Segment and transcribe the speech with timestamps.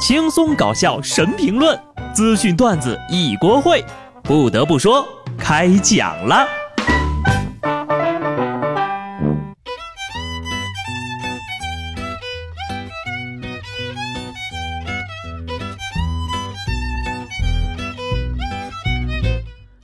[0.00, 1.78] 轻松搞笑神评论，
[2.14, 3.84] 资讯段子一锅烩。
[4.22, 6.48] 不得不说，开讲了。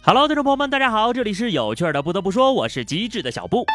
[0.03, 2.03] Hello，听众朋友们，大家好，这里是有趣的。
[2.03, 3.67] 不得不说，我是机智的小布。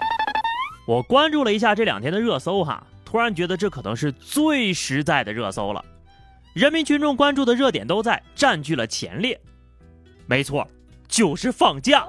[0.87, 5.85] 我关注了一下这两天的热搜哈，突然觉得这可能是最实在的热搜了。
[6.53, 9.39] 人民群众关注的热点都在，占据了前列。
[10.25, 10.67] 没错，
[11.07, 12.05] 就是放假。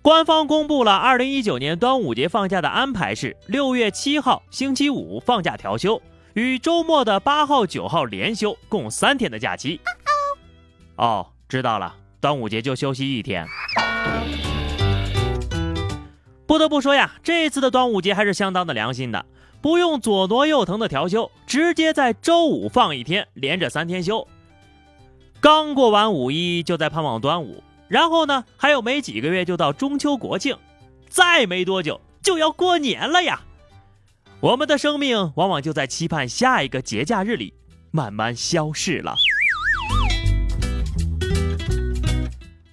[0.00, 6.00] 官方公布了二零一九年端午节放假的安排是：六月七号星期五放假调休，
[6.32, 9.78] 与周末的八号、九号连休，共三天的假期。
[10.96, 13.46] 哦，知道了，端午节就休息一天。
[16.46, 19.26] 不得不说呀，这次的端午节还是相当的良心的。
[19.62, 24.26] 不用左挪右腾的调休，直接在周五放一天，连着三天休。
[25.40, 30.56] 刚过完五一，就在盼望端午，然后呢，还有没几个月就到中秋国庆，
[31.08, 33.40] 再没多久就要过年了呀。
[34.40, 37.54] 我们的生命往往就在期盼下一个节假日里
[37.92, 39.14] 慢慢消逝了。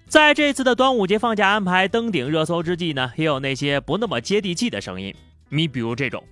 [0.08, 5.13] 在这次的端午节放假安排登顶热搜之际呢，也有那些不那么接地气的声音，
[5.50, 6.23] 你比如这种。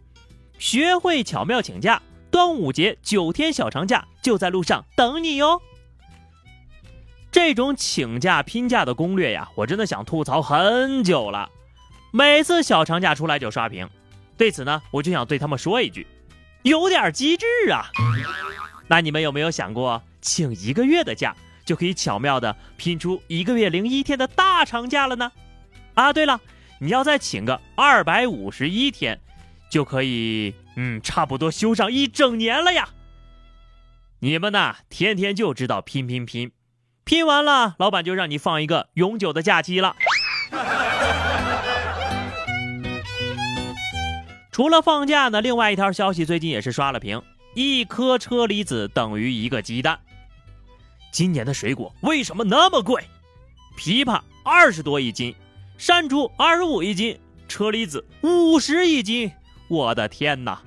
[0.58, 5.62] 学会巧妙请假，端午节九天小长假就在路上等你哟。
[7.32, 11.50] 这种请假拼假的攻略呀，我真的想吐槽很久了。
[12.12, 13.88] 每次小长假出来就刷屏，
[14.38, 16.08] 对此呢，我就想对他们说一句：
[16.64, 17.92] 有点机智啊。
[18.88, 21.36] 那你们有没有想过，请一个月的假
[21.66, 25.32] 就可以巧妙的拼出一个月零一天的大长假了呢？
[25.94, 26.40] 啊，对了，
[26.80, 29.20] 你要再请个二百五十一天。
[29.70, 32.90] 就可以，嗯，差不多休上一整年了呀。
[34.20, 36.52] 你们呐，天天就知道拼拼拼，
[37.04, 39.96] 拼完了，老板就让你放一个永久的假期了。
[44.52, 47.22] 除了放假呢，另外一条消息最近也是刷了屏：
[47.54, 50.00] 一颗车厘子等于一个鸡蛋。
[51.12, 53.04] 今年的水果为什么那么贵？
[53.78, 55.36] 枇杷二十多一斤，
[55.78, 59.32] 山竹二十五一斤，车厘子五十一斤。
[59.68, 60.62] 我的天哪，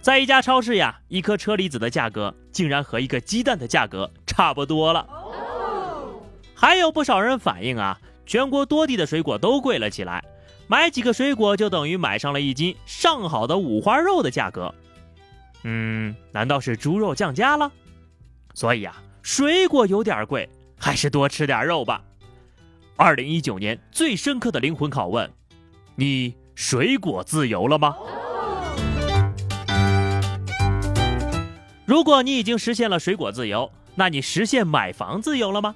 [0.00, 5.06] 在一家超市呀，一颗车厘子的价格竟然和一个鸡蛋的价格差不多了。
[6.54, 10.24] 还有不少人反映啊，全国多地的水果都贵了起来，
[10.66, 14.74] 买几个水果就等于买上了一斤上好的五花肉的价格。
[15.62, 17.70] 嗯，难道是猪肉降价了？
[18.54, 22.02] 所以啊，水果有点贵，还是多吃点肉吧。
[22.96, 25.30] 二零一九年最深刻的灵魂拷问：
[25.96, 27.96] 你水果自由了吗？
[31.86, 35.74] 如果你已经实现了水果自由，那你实现买房自由了吗？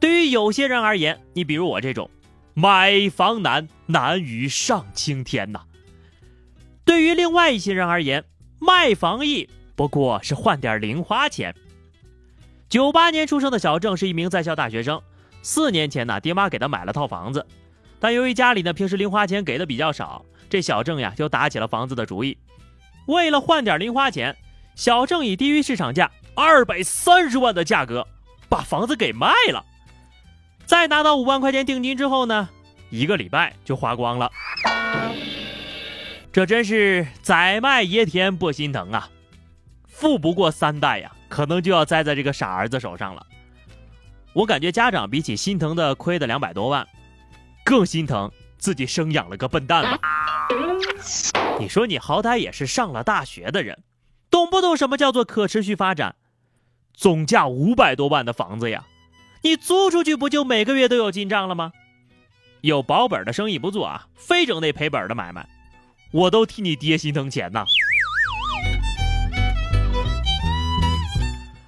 [0.00, 2.10] 对于有些人而言，你比如我这种，
[2.54, 5.60] 买房难，难于上青天呐。
[6.84, 8.24] 对于另外一些人而言，
[8.58, 11.54] 卖房易，不过是换点零花钱。
[12.70, 15.00] 九八年出生的小郑是一名在校大学生，
[15.42, 17.46] 四年前呢，爹妈给他买了套房子，
[18.00, 22.38] 但由于家里呢平时零花钱给的比较少，这小郑呀就打起了房子的主意，
[23.06, 24.34] 为了换点零花钱。
[24.74, 28.06] 小郑以低于市场价二百三十万的价格
[28.48, 29.64] 把房子给卖了，
[30.64, 32.48] 在拿到五万块钱定金之后呢，
[32.90, 34.30] 一个礼拜就花光了。
[36.32, 39.10] 这真是宰卖爷田不心疼啊！
[39.86, 43.26] 富不过三代呀，可能就要栽在这个傻儿子手上了。
[44.32, 46.88] 我感觉家长比起心疼的亏的两百多万，
[47.62, 50.00] 更心疼自己生养了个笨蛋了。
[51.60, 53.78] 你说你好歹也是上了大学的人。
[54.32, 56.16] 懂不懂什么叫做可持续发展？
[56.94, 58.86] 总价五百多万的房子呀，
[59.42, 61.70] 你租出去不就每个月都有进账了吗？
[62.62, 65.46] 有保本的生意不做啊，非整那赔本的买卖，
[66.12, 67.66] 我都替你爹心疼钱呐。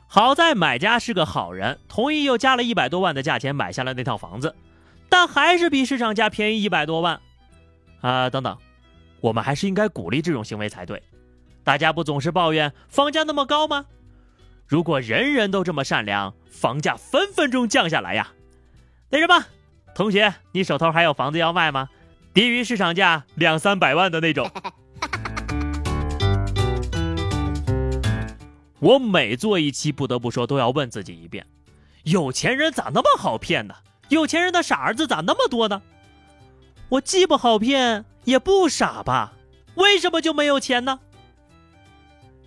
[0.09, 4.57] 好在买家是个好人，同意又加了一百多万的价钱买下了那套房子，
[5.11, 7.21] 但还是比市场价便宜一百多万。
[8.01, 8.57] 啊，等等，
[9.21, 11.03] 我们还是应该鼓励这种行为才对。
[11.65, 13.87] 大家不总是抱怨房价那么高吗？
[14.67, 18.33] 如果人人都这么善良，房价分分钟降下来呀！
[19.09, 19.45] 那什么，
[19.95, 21.89] 同学，你手头还有房子要卖吗？
[22.35, 24.51] 低于市场价两三百万的那种。
[28.81, 31.47] 我每做一期，不得不说都要问自己一遍：
[32.03, 33.75] 有钱人咋那么好骗呢？
[34.11, 35.81] 有钱人的傻儿子咋那么多呢？
[36.91, 39.33] 我既不好骗，也不傻吧？
[39.77, 41.01] 为什么就没有钱呢？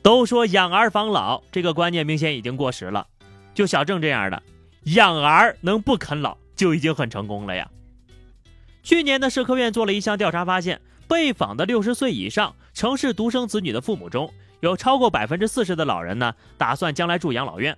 [0.01, 3.07] 都说养儿防老，这个观念明显已经过时了。
[3.53, 4.41] 就小郑这样的，
[4.83, 7.69] 养儿能不啃老就已经很成功了呀。
[8.83, 17.77] 去年的社科院做了一项调查，发现被访的六十岁以上城市独生子女的父母中，有超过百分之四十的老人呢，打算将来住养老院。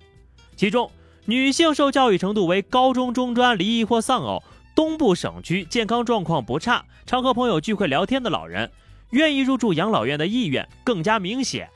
[0.54, 0.90] 其中，
[1.24, 4.42] 女性受教育程度为高中中专、离异或丧偶，
[4.76, 8.70] 东部省区健康状况不差，常和朋友聚会聊天的老人，
[9.10, 11.68] 愿意入住养老院的意愿更加明显。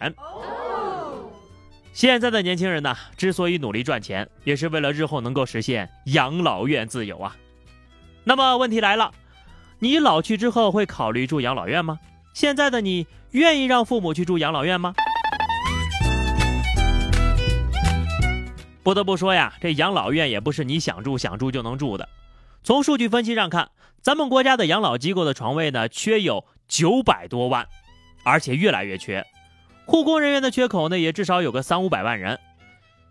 [1.93, 7.37] 现在的年轻人呢，之所以努力赚钱，也是为了日后能够实现养老院自由啊。
[8.25, 9.13] 那么问题来了，
[9.79, 12.01] 你老去之后会考虑住养老院吗？
[12.33, 14.95] 现在的你愿意让父母去住养老院吗？
[18.83, 22.09] 不得不说呀，这养老院也不是你想住想住就能住的。
[22.65, 23.71] 从数据分析上看，
[24.03, 27.67] 咱们国家的养老机构的床位呢，缺有九百多万，
[28.25, 29.25] 而且越来越缺。
[29.87, 32.39] 护工人员的缺口呢，也至少有个三五百万人。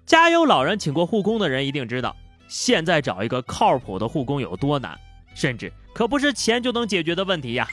[0.05, 2.15] 家有老人请过护工的人一定知道，
[2.47, 4.99] 现在找一个靠谱的护工有多难，
[5.33, 7.67] 甚至可不是钱就能解决的问题呀。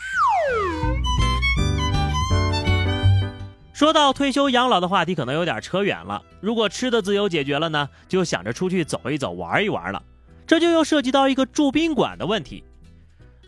[3.73, 6.23] 说到退休养老的话题，可能有点扯远了。
[6.41, 10.03] 如果吃的自由解决了呢，就想着出去走一走、玩一玩了。
[10.47, 12.63] 这就又涉及到一个住宾馆的问题。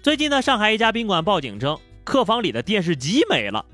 [0.02, 3.64] 最近呢，上海一家宾馆报警称，客房里的电视机没了。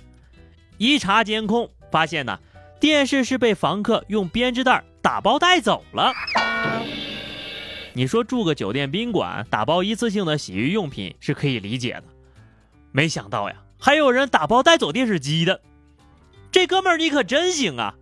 [0.77, 2.39] 一查监控，发现呢，
[2.81, 6.13] 电视是被房客用编织袋打包带走了。
[7.95, 12.05] 你说住个酒店宾馆打包一次性的洗浴用品是可以理解的，
[12.93, 15.61] 没想到呀，还有人打包带走电视机的。
[16.53, 17.95] 这哥们儿你可真行啊！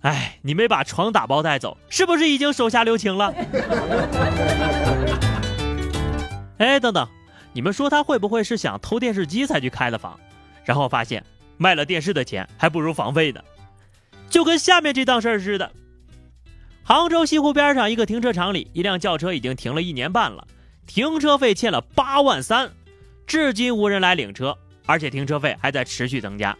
[0.00, 3.34] 哎，你没把床打包带走，是不是已经手下留情了？
[6.56, 7.06] 哎，等等，
[7.52, 10.18] 你们说他会不会是想偷电视机才去开的房，
[10.64, 11.24] 然后发现？
[11.56, 13.44] 卖了电视的钱还不如房费呢，
[14.30, 15.70] 就跟下面这档事儿似的。
[16.82, 20.48] 杭州西湖边上一个停车场里，一辆轿车已经停了一年半了，
[20.86, 22.70] 停车费欠了八万三，
[23.26, 24.56] 至今无人来领车，
[24.86, 26.56] 而且停车费还在持续增加。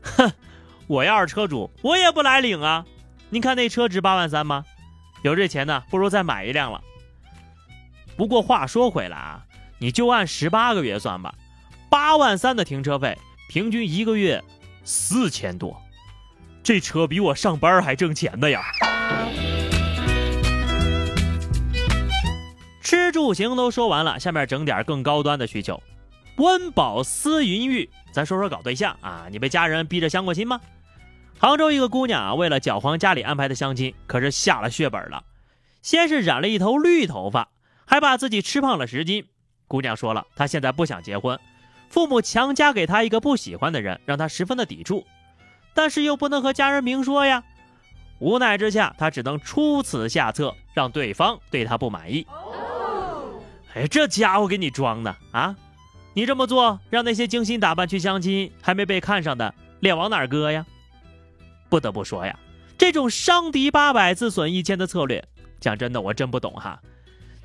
[0.00, 0.32] 哼，
[0.86, 2.86] 我要是车主，我也不来领啊！
[3.28, 4.64] 你看那车值八万三吗？
[5.22, 6.80] 有这钱呢，不如再买一辆了。
[8.16, 9.44] 不过话说回来啊，
[9.82, 11.34] 你就按十八个月算吧，
[11.90, 13.18] 八万三的停车费。
[13.48, 14.40] 平均一个月
[14.84, 15.76] 四千多，
[16.62, 18.62] 这车比我上班还挣钱的呀！
[22.80, 25.82] 吃住行都说完了，下面整点更高端的需求，
[26.36, 27.90] 温饱思淫欲。
[28.12, 30.60] 咱说说搞对象啊，你被家人逼着相过亲吗？
[31.40, 35.24] 杭州一个姑娘啊，为了搅黄家里安排的相亲，可是下了血本了。
[35.82, 37.48] 先是染了一头绿头发，
[37.84, 39.26] 还把自己吃胖了十斤。
[39.72, 41.40] 姑娘说了，她现在不想结婚。
[41.88, 45.06] 父母强加给她一个不喜欢的人，让她十分的抵触，
[45.72, 47.42] 但是又不能和家人明说呀。
[48.18, 52.26] 无奈之下，她只能出此下策，让对方对她不满意。
[53.74, 55.56] 哎，这家伙给你装的啊！
[56.12, 60.66] 你这么做，让那些精心打扮去相亲还没被看上的脸往哪搁呀？
[61.70, 62.38] 不得不说呀，
[62.76, 65.24] 这种伤敌八百自损一千的策略，
[65.60, 66.78] 讲真的，我真不懂哈。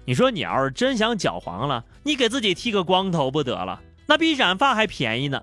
[0.07, 3.81] 你说你要是真想搅黄了，你给自己剃个光头不得了？
[4.06, 5.42] 那比染发还便宜呢，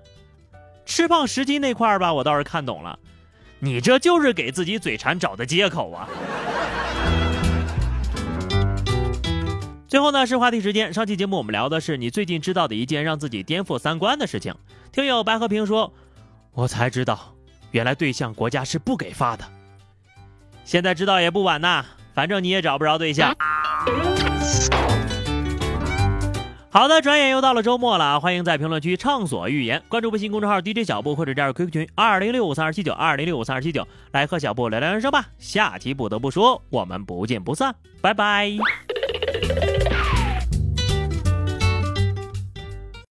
[0.87, 2.97] 吃胖十斤那块儿吧，我倒是看懂了，
[3.59, 6.09] 你这就是给自己嘴馋找的借口啊。
[9.87, 14.51] 最后呢是话题时间，上期节目我们聊的是你最近知道的一件让自己颠覆三观的事情。
[14.91, 15.93] 听友白和平说，
[16.53, 17.35] 我才知道，
[17.69, 19.45] 原来对象国家是不给发的。
[20.63, 21.85] 现在知道也不晚呐，
[22.15, 23.31] 反正你也找不着对象。
[26.69, 35.25] 好的，转眼又到了周末了，欢迎在评论区畅所欲言，关注微信公众号 DJ 小布或者加入 QQ 群二零六五三二七九二零六五三二七九，来和小布聊聊人生吧。
[35.37, 38.51] 下期不得不说，我们不见不散，拜拜。